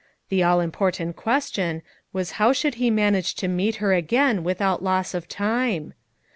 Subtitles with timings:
[0.29, 4.81] The all important question was how should he man age to meet her again without
[4.81, 5.93] loss of time?